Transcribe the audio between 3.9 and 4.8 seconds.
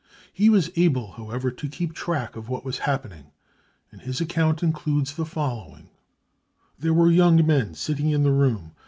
and his account